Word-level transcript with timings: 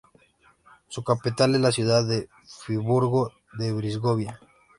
Su 0.87 1.03
capital 1.03 1.53
es 1.53 1.61
la 1.61 1.71
ciudad 1.71 2.03
de 2.03 2.27
Friburgo 2.47 3.33
de 3.53 3.71
Brisgovia. 3.71 4.39